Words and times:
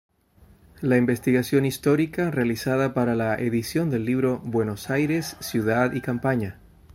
La 0.81 0.97
investigación 0.97 1.63
histórica 1.63 2.31
realizada 2.31 2.95
para 2.95 3.13
la 3.15 3.35
edición 3.35 3.91
del 3.91 4.03
libro 4.05 4.39
"Buenos 4.43 4.89
Aires 4.89 5.37
ciudad 5.41 5.93
y 5.93 6.01
campaña. 6.01 6.59